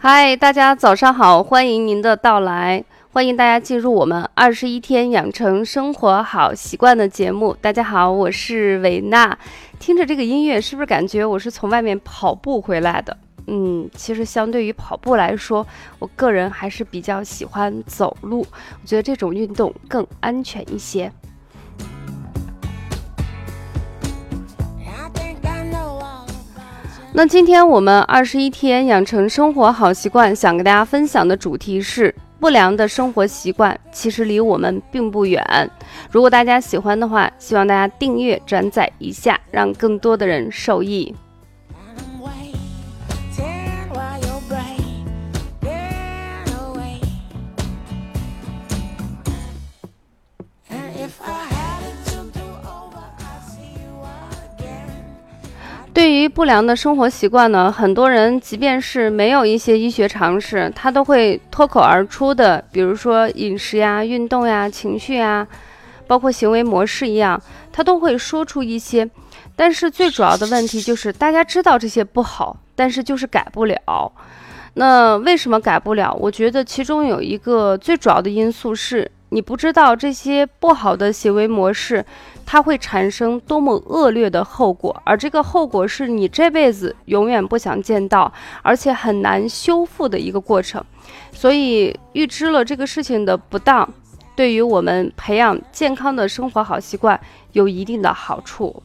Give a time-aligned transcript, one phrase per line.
[0.00, 7.52] 嗨，大家早上好，欢迎您的到来，欢迎大家进入我们二十一天养成生活好习惯的节目。
[7.60, 9.36] 大家好，我是维娜。
[9.80, 13.16] 听着这个音乐，是不是感觉我是从外面跑步回来的？
[13.48, 15.66] 嗯，其实相对于跑步来说，
[15.98, 18.46] 我个人还是比较喜欢走路，
[18.80, 21.10] 我觉得这种运动更安全一些。
[27.18, 35.44] 那今天我们二十一天养成生活好习惯，想跟大家分享的主题是不良的生活习惯，其实离我们并不远。
[36.12, 41.12] 如果大家喜欢的话，希望大家订阅、转载一下，让更多的人受益。
[55.98, 65.44] 对于不良的生活习惯呢，很多人即便是没有一些医学常识，他都会脱口而出的，比如说饮食呀、运动呀、情绪呀，
[66.06, 69.10] 包括行为模式一样，他都会说出一些。
[69.56, 74.12] 但是最主要的问题就是，大家知道这些不好，但是就是改不了。
[74.74, 76.16] 那为什么改不了？
[76.20, 79.10] 我觉得其中有一个最主要的因素是。
[79.30, 82.04] 你不知道这些不好的行为模式，
[82.46, 88.32] 它会产生多么恶劣的后果，而这个后果是你这辈子永远不想见到，
[88.62, 90.82] 而且很难修复的一个过程。
[91.32, 93.88] 所以预知了这个事情的不当，
[94.34, 97.20] 对于我们培养健康的生活好习惯
[97.52, 98.82] 有一定的好处。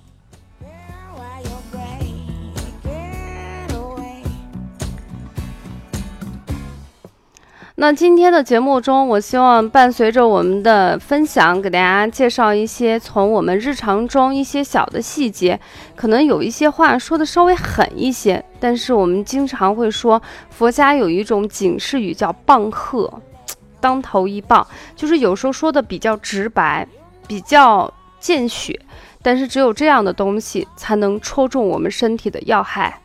[7.76, 15.60] 那今天的节目中，我希望伴随着我们的分享，给大家介绍一些从我们日常中一些小的细节，
[15.96, 23.12] 可能有一些话说的稍微狠一些，但是我们经常会说，佛家有一种警示语叫“棒喝”，
[23.82, 26.88] 当头一棒，就是有时候说的比较直白，
[27.28, 28.80] 比较见血，
[29.24, 33.00] 但是只有这样的东西才能戳中我们身体的要害。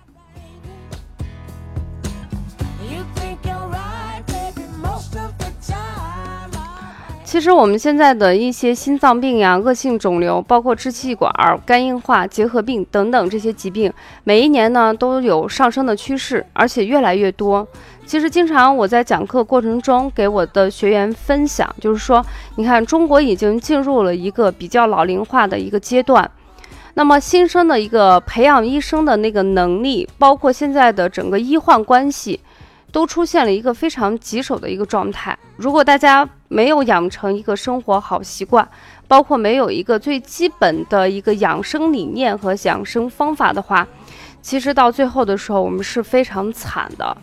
[7.28, 11.31] 其实我们现在的一些心脏病呀、恶性肿瘤，包括支气管
[11.66, 13.93] 肝硬化结核病等等这些疾病，
[14.25, 17.69] 每一年呢都有上升的趋势，而且越来越多。
[18.06, 22.25] 其实经常我在讲课过程中给我的学员分享，就是说，
[22.56, 26.31] 你看中国已经进入了一个比较老龄化的一个阶段，
[26.94, 32.41] 那么新生的一个培养医生的那个能力，包括现在的整个医患关系。
[32.91, 35.38] 都出现了一个非常棘手的一个状态。
[35.56, 38.66] 如果大家没有养成一个生活好习惯，
[39.06, 43.87] 包括没有一个最基本的一个养生理念和养生方法的话，
[44.41, 47.16] 其实到最后的时候，我们是非常惨的。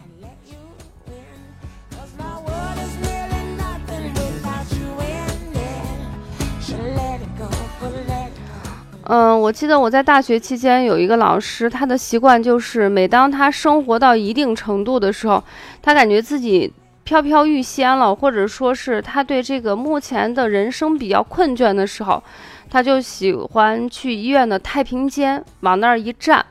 [9.08, 15.44] 嗯，我记得我在大学期间有一个老师，他的习惯就是，每当他生活到一定程度的时候，
[15.80, 16.74] 他感觉自己
[17.04, 22.24] 飘飘欲仙了，或者说是他对这个目前的人生比较困倦的时候，
[22.68, 26.44] 他就喜欢去医院的太平间往那儿一站，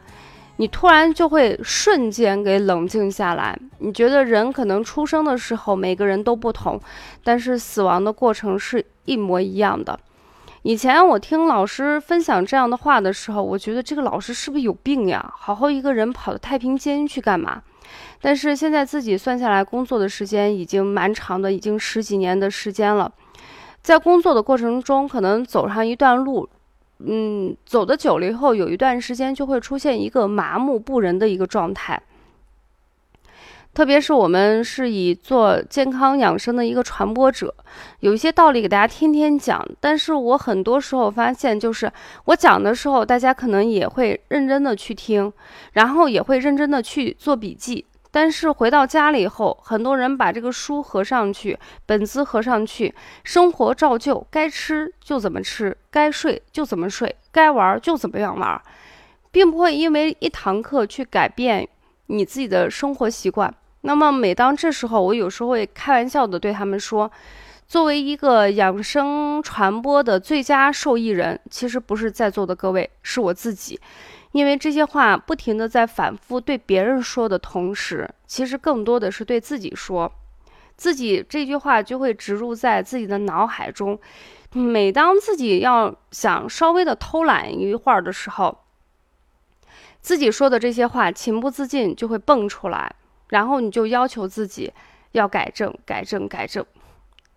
[0.59, 3.59] 你突然就会瞬间给冷静下来。
[3.79, 6.81] 你觉得人可能出生的时候每个人都不同，
[7.25, 9.99] 但是死亡的过程是一模一样的。
[10.65, 15.31] 以前我听老师分享这样的话的时候，我觉得这个老师是不是有病呀？
[15.37, 17.63] 好好一个人跑到太平间去干嘛？
[18.19, 23.13] 但是现在自己算下来，工作的时间已经蛮长的，已经十几年的时间了。
[23.83, 26.49] 在工作的过程中，可能走上一段路，
[27.01, 32.01] 嗯，走的久了以后，有一段时间就会出现一个麻木不仁的一个状态。
[33.75, 37.53] 特别是我们是以做健康养生的一个传播者，
[37.99, 39.67] 有一些道理给大家天天讲。
[39.81, 41.91] 但是我很多时候发现，就是
[42.27, 45.33] 我讲的时候，大家可能也会认真的去听，
[45.73, 47.85] 然后也会认真的去做笔记。
[48.13, 52.95] 但是回到家里以后，很多人把这个书合上去，本子合上去，
[53.25, 58.63] 生活照旧，该吃就怎么吃，该睡就怎么睡，该玩就怎么样玩，
[59.33, 61.69] 并不会因为一堂课去改变
[62.07, 63.53] 你自己的生活习惯。
[63.87, 67.11] 那么每当这时候，我有时候会开玩笑的对他们说，
[67.69, 73.79] 作为一个养生传播的最佳受益人，其实不是在座的各位，是我自己。
[74.33, 80.11] 因为这些话不停的在反复对别人说的同时，其实更多的是对自己说，
[80.77, 83.99] 自己这句话就会植入在自己的脑海中。
[84.53, 88.61] 每当自己要想稍微的偷懒一会儿的时候，
[90.01, 92.95] 自己说的这些话情不自禁就会蹦出来。
[93.29, 94.73] 然后你就要求自己
[95.13, 96.65] 要改正、改正、改正。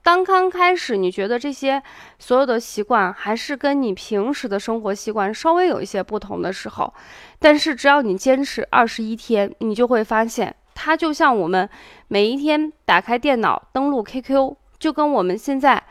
[0.04, 1.84] 当刚开始你觉得这些
[2.18, 6.94] 所有的习惯还是跟你平时的生活习惯稍微有一些不同的时候，
[7.40, 11.70] 但是只要你坚持二十一天，你就会发现它就像我们
[12.08, 15.84] 每一天打开电脑登录 QQ，就跟我们现在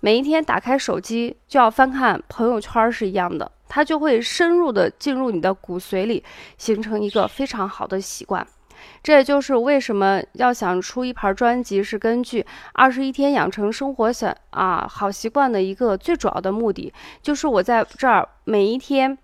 [0.00, 6.24] 每一天打开手机就要翻看朋友圈是一样的，它就会深入的进入你的骨髓里，
[6.58, 8.44] 形成一个非常好的习惯。
[9.02, 16.92] 这也就是为什么要想出一盘专辑，是根据二十一天养成生活想啊好习惯的一个最主要的目的，
[17.22, 19.16] 就是我在这儿每一天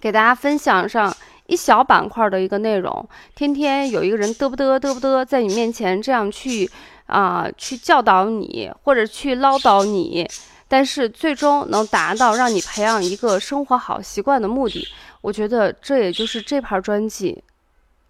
[0.00, 1.14] 给大家分享上
[1.46, 6.70] 一小板块的一个内容，天天有一个人嘚不嘚嘚不嘚在你面前这样去
[7.06, 10.28] 啊去教导你或者去唠叨你，
[10.68, 14.86] 但是最终能达到让你培养一个生活好习惯的目的，
[15.22, 17.42] 我觉得这也就是这盘专辑。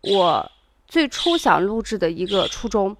[0.02, 0.50] 我
[0.86, 2.96] 最初想录制的一个初衷。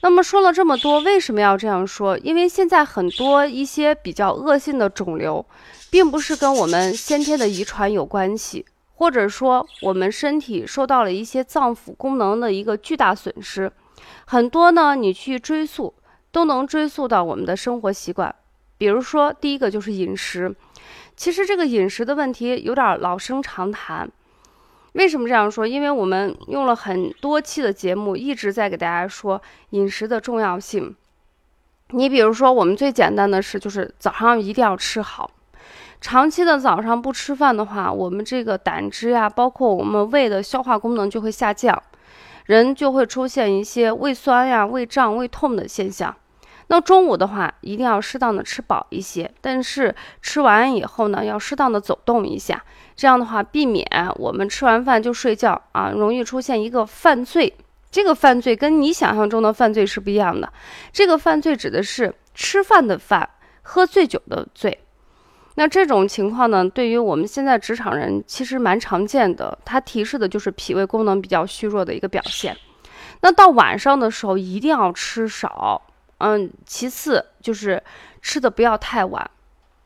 [0.00, 2.16] 那么说了这么多，为什么要这样说？
[2.18, 5.44] 因为现在很多一些比较恶性的肿瘤，
[5.90, 13.70] 并不是跟我们先天的遗传有关系，或者说我们身体受到了一些脏腑功能的一个巨大损失。
[14.24, 15.92] 很多呢，你去追溯，
[16.32, 18.34] 都能追溯到我们的生活习惯。
[18.78, 20.54] 比如说，第一个就是饮食。
[21.16, 24.10] 其实这个饮食的问题有点老生常谈。
[24.92, 25.66] 为什么这样说？
[25.66, 29.40] 因为我们用了很多期的节目，一直在给大家说
[29.70, 30.94] 饮食的重要性。
[31.90, 35.30] 你比如说，我们最简单的是，就是早上一定要吃好。
[36.00, 41.82] 长期的早上不吃饭的话，我们这个胆汁呀，包括我们胃的消化功能就会下降，
[42.46, 46.16] 人就会出现一些胃酸呀、胃胀、胃痛的现象。
[46.72, 52.62] 那中午的话，一定要适当的吃饱一些，但是吃完以后呢，要适当的走动一下，
[52.94, 53.84] 这样的话避免
[54.14, 57.52] 我们吃完饭就睡觉啊，容易出现一个犯罪。
[57.90, 60.52] 这个犯罪跟你想象中的犯罪是不一样的，
[60.92, 63.28] 这个犯罪指的是吃饭的饭，
[63.62, 64.78] 喝醉酒的醉。
[65.56, 72.56] 那这种情况呢，对于我们现在职场人其实蛮常见的，它提示的就是脾胃功能比较虚弱的一个表现。
[73.22, 75.82] 那到晚上的时候，一定要吃少。
[76.20, 77.82] 嗯，其次就是
[78.22, 79.30] 吃的不要太晚。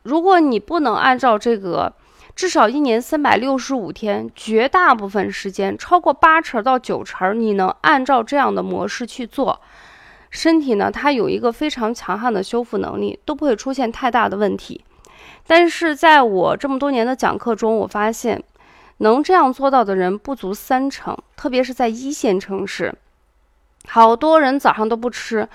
[0.03, 1.93] 如果你不能按照这个，
[2.37, 9.61] 至少一年三百六十五天，绝大部分时间超过八成到九成，你能按照这样的模式去做，
[10.31, 14.85] 身体呢，它有一个非常强悍的修复能力，都不会出现太大的问题。
[15.47, 18.43] 但是在我这么多年的讲课中，我发现
[18.99, 22.93] 能这样做到的人不足三成，特别是在一线城市，
[23.87, 25.49] 好多人早上都不吃。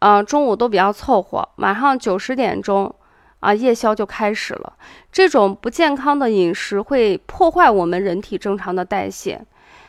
[0.00, 2.94] 啊，中午都比较凑合，晚上九十点钟，
[3.40, 4.72] 啊，夜宵就开始了。
[5.10, 9.40] 这种不健康的饮食会破坏我们人体正常的代谢。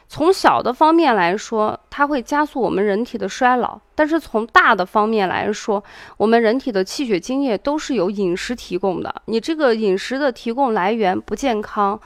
[0.07, 5.83] 从小的方面来说，它会加速我们人体的衰老；但是从大的方面来说，
[6.17, 9.13] 我们人体的气血津液都是由饮食提供的。
[9.25, 11.99] 你这个饮食的提供来源不健康，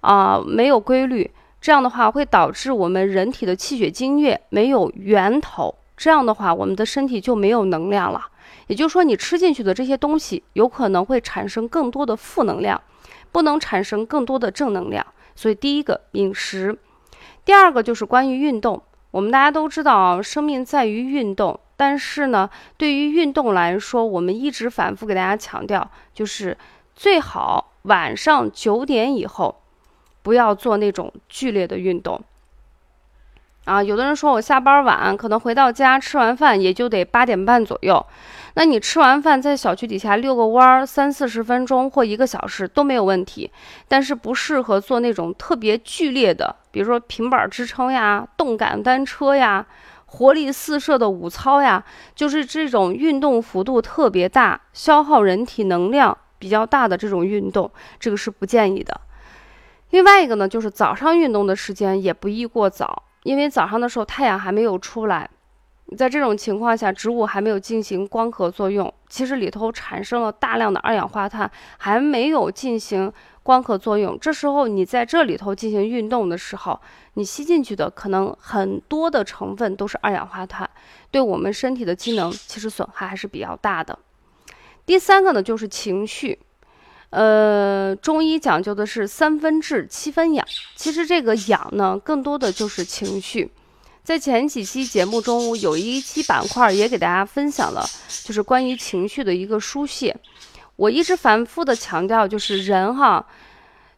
[0.00, 1.30] 啊，没有规律，
[1.60, 5.72] 这样的话会导致我们人体的气血津液没有源头。
[5.96, 8.26] 这样的话，我们的身体就没有能量了。
[8.66, 12.80] 也就是说，你吃进去的这些东西，有可能会产生更多的负能量，
[13.30, 15.06] 不能产生更多的正能量。
[15.36, 16.78] 所以，第一个饮食，
[17.44, 18.82] 第二个就是关于运动。
[19.10, 21.58] 我们大家都知道，生命在于运动。
[21.76, 26.56] 但是呢，对于运动来说，我们一直反复给大家强调，就是
[26.94, 29.60] 最好晚上九点以后，
[30.22, 32.22] 不要做那种剧烈的运动。
[33.64, 38.04] 啊，有的人说我下班晚，可能回到家吃完饭也就得八点半左右。
[38.56, 43.50] 那你吃完饭在小区底下遛个弯儿，三四十分钟或一个小时都没有问题。
[43.88, 49.66] 但是不适合做那种特别剧烈的，比如说平板支撑呀、动感单车呀、
[50.04, 51.82] 活力四射的舞操呀，
[52.14, 59.00] 就是这种运动幅度特别大、消耗人体能量比较大的这种运动，这个是不建议的。
[59.90, 63.02] 另外一个呢，就是早上运动的时间也不宜过早。
[63.24, 65.28] 因为早上的时候太阳还没有出来，
[65.96, 73.10] 在这种情况下，植物还没有进行光合作用，其实里头产生了大量的二氧化碳，还没有进行
[73.42, 74.18] 光合作用。
[74.20, 76.78] 这时候你在这里头进行运动的时候，
[77.14, 80.68] 你吸进去的可能很多的成分都是二氧化碳，
[81.10, 83.98] 对我们身体的机能其实损害还是比较大的。
[84.84, 86.38] 第三个呢，就是情绪。
[87.14, 90.44] 呃，中医讲究的是三分治七分养，
[90.74, 93.52] 其实这个养呢，更多的就是情绪。
[94.02, 97.88] 在前几期节目中，有一期板块也给大家分享了，
[98.24, 100.16] 就是关于情绪的一个疏泄。
[100.74, 103.24] 我一直反复的强调，就是人哈，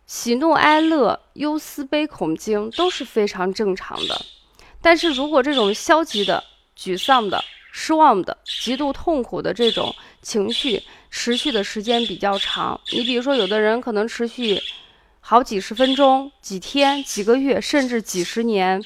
[0.06, 4.20] 喜怒哀乐、忧思悲恐惊都是非常正常的。
[4.82, 6.44] 但是如果这种消极的、
[6.78, 7.42] 沮丧的、
[7.72, 10.82] 失望的、极度痛苦的这种情绪
[11.18, 14.60] 持续的时间比较长，你比如说，有的人可能持续
[15.20, 18.82] 好几十分钟、几天、几个月，甚至几十年。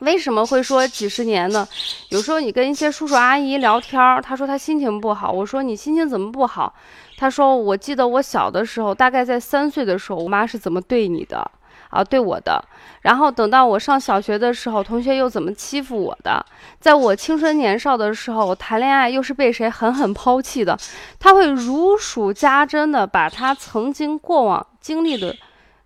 [0.00, 1.68] 为什么会说几十年呢？
[2.08, 6.74] 有时候你跟一些叔叔阿姨聊天儿，他说他心情不好，我说你心情怎么不好？
[7.16, 11.48] 他说我记得我小的时候，大概在三岁的时候，我妈是怎么对你的
[11.90, 12.64] 啊，对我的。
[13.02, 16.44] 然后等到我上小学的时候，同学又怎么欺负我的？
[16.80, 20.78] 在我青春年少的时候，我谈恋爱又是被谁狠狠抛弃的？
[21.18, 25.36] 他会如数家珍的把他曾经过往经历的，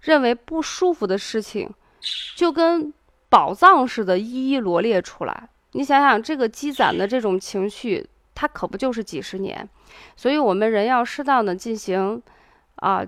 [0.00, 1.68] 认为不舒服的事情，
[2.37, 2.92] 就跟。
[3.30, 5.49] 宝藏似的，一一罗列出来。
[5.73, 9.68] 你想想，这个积攒的这种情绪，它可不就是几十年？
[10.14, 12.23] 所以，我们人要适当的进行，
[12.76, 13.04] 啊，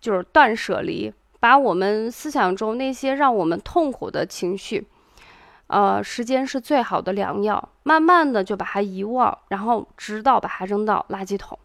[0.00, 1.12] 就是断舍离，
[1.44, 4.86] 把我们思想中那些让我们痛苦的情绪，
[5.66, 11.58] 呃，时间是最好的良药，慢慢的就把它遗忘，然后直到把它扔到垃圾桶。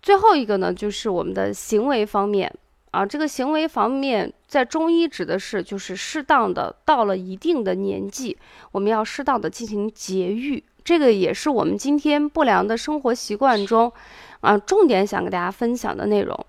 [0.00, 2.50] 最后一个呢，就是我们的行为方面。
[2.92, 8.38] 啊，这个行为方面，在中医指的是就是适当的，到了一定的年纪，
[8.72, 10.64] 我们要适当的进行节育。
[10.82, 13.92] 这个也是我们今天不良的生活习惯中，
[14.40, 16.46] 啊，重点想跟大家分享的内容。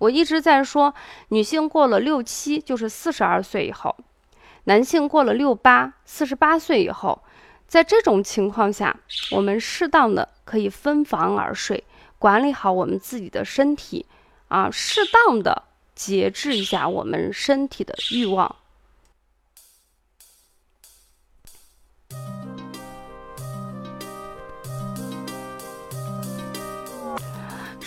[0.00, 0.92] 我一直在说，
[1.28, 3.94] 女性过了六七，就是四十二岁以后；
[4.64, 7.22] 男性过了六八，四十八岁以后，
[7.68, 8.96] 在这种情况下，
[9.30, 11.84] 我们适当的可以分房而睡，
[12.18, 14.04] 管理好我们自己的身体，
[14.48, 15.62] 啊，适当的。
[15.92, 18.56] 节制一下我们身体的欲望。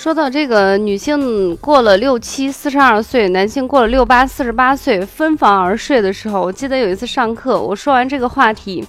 [0.04, 8.86] 说到这个，女性过了六七四十二岁，男性过了六八四十八岁分房而睡的时候，我记得有一次上课，我说完这个话题，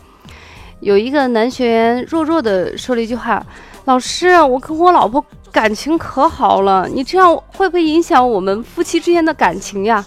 [0.80, 3.40] 有一个男学员弱弱的说了一句话
[3.87, 10.04] ：“老师，我跟我老婆。”感情可好了，你这样会不会影响我们夫妻之间的感情呀？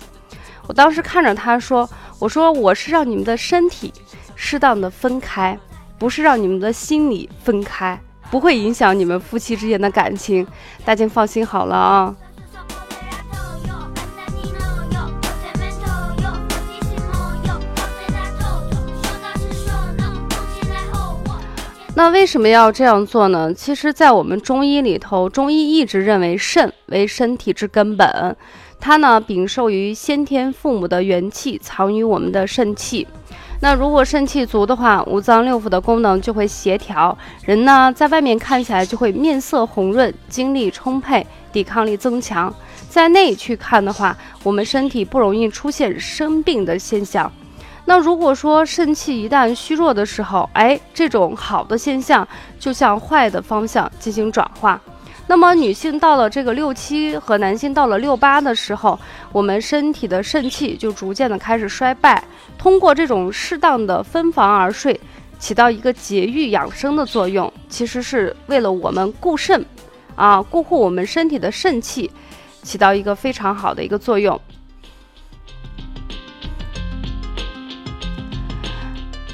[0.67, 3.93] 我当时看着他说：“我说我是让你们的身体
[4.35, 5.57] 适当的分开，
[5.97, 7.97] 不是让你们的心理分开，
[8.29, 10.45] 不会影响你们夫妻之间的感情，
[10.83, 12.15] 大家放心好了啊。”
[21.95, 23.51] 那为什么要这样做呢？
[23.51, 28.37] 其实，在我们中医里头，中医一直认为肾为身体之根本，
[28.79, 33.07] 它呢禀受于先天父母的元气，藏于我们的肾气。
[33.59, 42.53] 那如果肾气足的话，五脏六腑的功能就会协调，人呢在外面看起来就会面色红润，精力充沛，抵抗力增强。
[42.87, 47.31] 在内去看的话，我们身体不容易出现生病的现象。
[47.85, 52.27] 那如果说肾气一旦虚弱的时候，哎，这种好的现象
[52.59, 54.79] 就向坏的方向进行转化。
[55.29, 58.97] 那么女性到了这个六七和男性到了六八的时候，
[59.33, 62.23] 我们身体的肾气就逐渐的开始衰败。
[62.57, 64.97] 通过这种适当的分房而睡，
[65.37, 69.65] 起到一个节育养生的作用，其实是为了我们固肾，
[70.15, 72.09] 啊，固护我们身体的肾气，
[72.63, 74.39] 起到一个非常好的一个作用。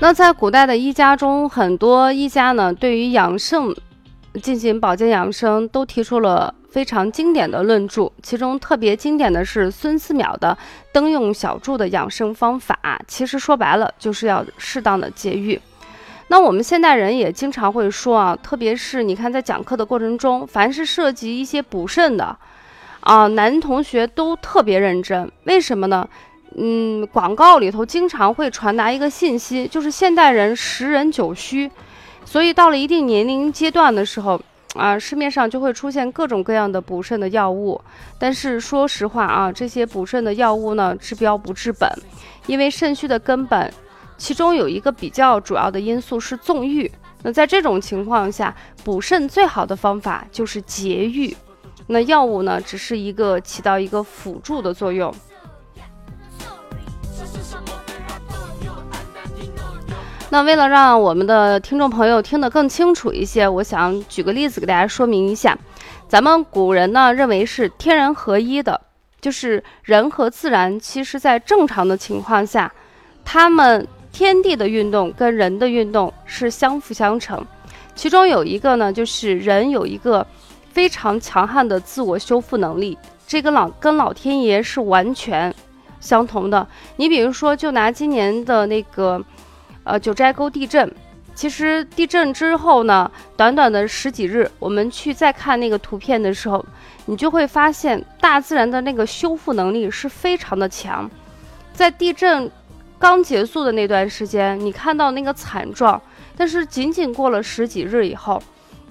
[0.02, 3.74] 那在古代的医家中，很多医家呢，对于养肾
[4.42, 8.12] 进行保健养生，都提出了非常经典的论著。
[8.22, 10.58] 其中特别经典的是孙思邈的
[10.94, 12.78] 《灯用小筑》的养生方法。
[13.08, 15.60] 其实说白了，就是要适当的节育。
[16.30, 22.36] 那我们现代人也经常会说啊，特别是你看在讲课的过程中，凡是涉及一些补肾的，
[23.02, 25.32] 啊，男同学都特别认真。
[25.44, 26.08] 为什么呢？
[26.56, 31.70] 嗯，广告里头经常会传达一个信息，就是现代人十人九虚，
[32.34, 34.42] 所以到了一定年龄阶段的时候，
[34.74, 37.80] 啊，市面上就会出现各种各样的补肾的药物。
[38.18, 41.88] 但是说实话啊，这些补肾的药物呢，治标不治本，
[42.48, 43.72] 因为肾虚的根本，
[44.18, 46.92] 其中有一个比较主要的因素是纵欲。
[47.22, 51.38] 那在这种情况下，补肾最好的方法就是节欲，
[51.86, 55.14] 那药物呢，只是一个起到一个辅助的作用。
[60.34, 65.56] 那为了让我们的听众朋友听得更清楚一些，我想举个例子给大家说明一下。
[66.08, 68.82] 咱们古人呢认为是天人合一的，
[69.22, 72.74] 就是人和自然，其实在正常的情况下，
[73.24, 77.46] 他们天地的运动跟人的运动是相辅相成。
[77.94, 80.26] 其中有一个呢，就是人有一个
[80.72, 82.98] 非常强悍的自我修复能力，
[83.28, 85.54] 这个老跟老天爷是完全
[86.00, 86.68] 相同的。
[86.96, 89.24] 你比如说，就拿今年的那个。
[89.84, 90.92] 呃，九寨沟地震。
[91.36, 96.64] 其实地震之后呢，短短的十几日，我们去再看那个图片的时候，
[97.08, 101.10] 你就会发现大自然的那个修复能力是非常的强。
[101.74, 102.52] 在地震
[103.00, 106.00] 刚结束的那段时间，你看到那个惨状，
[106.38, 108.42] 但是仅仅过了十几日以后，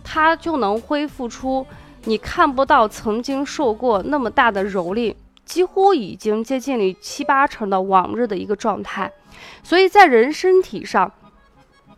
[0.02, 1.64] 它就能恢复出
[2.06, 9.10] 你看不到曾经受过那么大的蹂躏，几乎已经接近于七八成的往日的一个状态。
[9.62, 11.10] 所以在人身体上。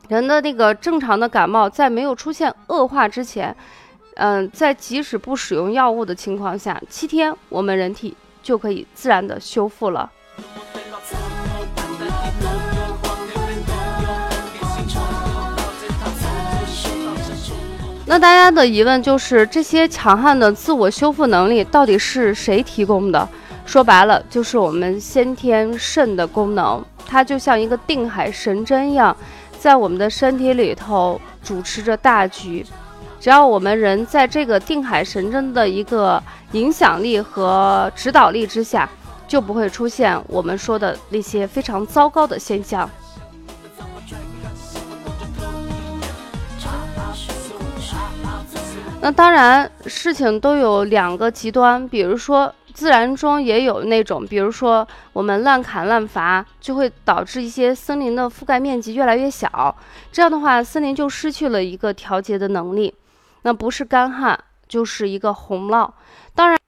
[0.08, 3.56] 人的那个正常的感冒，在没有出现恶化之前，
[4.16, 10.12] 嗯，在即使不使用药物的情况下，七天我们人体就可以自然的修复了。
[18.06, 23.26] 那大家的疑问就是，这些强悍的自我修复能力到底是谁提供的？
[23.64, 29.16] 说白了，就是我们先天肾的功能，它就像一个定海神针一样。
[29.58, 32.64] 在我们的身体里头主持着大局，
[33.18, 38.86] 只要我们人在这个定海神针的一个影响力和指导力之下，
[39.26, 42.88] 就不会出现我们说的那些非常糟糕的现象。
[49.04, 52.50] 那当然，事情都有两个极端，比如说。
[52.72, 59.76] 自然中也有那种，比如说我们滥砍滥伐，就会导致一些森林的覆盖面积越来越小。
[60.10, 62.92] 这样的话，森林就失去了一个调节的能力，
[63.42, 65.88] 那不是干旱就是一个洪涝。
[66.34, 66.58] 当然，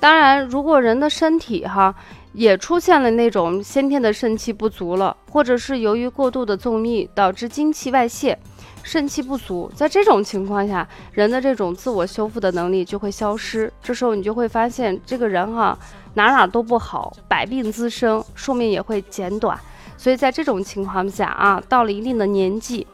[0.00, 1.94] 当然，如果人的身体哈。
[2.32, 8.38] 也出现了那种先天的肾气不足了，或者是由于过度的纵欲导致精气外泄，
[8.84, 9.68] 肾气不足。
[9.74, 13.72] 在这种情况下，人的这种自我修复的能力就会消失。
[13.82, 15.76] 这时候你就会发现，这个人哈
[16.14, 19.58] 哪哪都不好，百病滋生，寿命也会减短。
[19.96, 22.86] 所以在这种情况下啊，到了一定的年纪。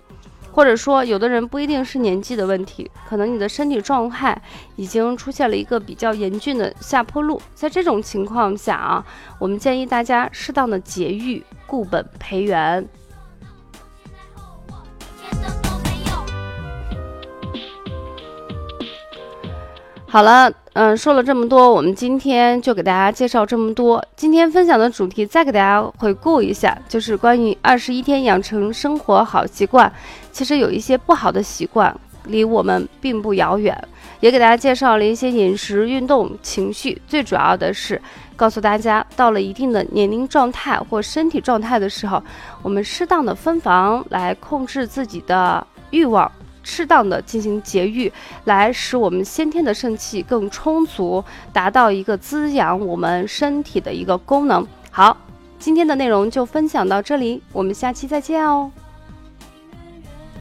[0.57, 4.40] 或者说，有的人不一定是年纪的问题，可能你的身体状态
[4.77, 7.38] 已经出现了一个比较严峻的下坡路。
[7.55, 9.05] 在这种情况下啊，
[9.38, 12.88] 我们建议大家适当的节育，固本培元。
[20.17, 20.51] 好了。
[20.73, 24.03] 嗯，说了这么多，我们今天就给大家介绍这么多。
[24.17, 29.93] 今天分享的主题再给大家回顾一下，就是关于二十一天养成生活好习惯。
[30.33, 33.79] 其实有一些不好的习惯离我们并不遥远，
[34.21, 36.99] 也给大家介绍了一些饮食、运动、情绪。
[37.07, 38.01] 最主要的是
[38.37, 42.23] 告诉大家，到了一定的年龄状态或身体状态的时候，
[42.63, 46.33] 我们适当的分房来控制自己的欲望。
[46.69, 48.13] 适当的进行节育，
[48.45, 54.67] 来使我们先天的肾气更充足，达到一个滋养我们身体的一个功能。
[54.91, 55.17] 好，
[55.61, 58.69] 今天的内容就分享到这里，我们下期再见哦。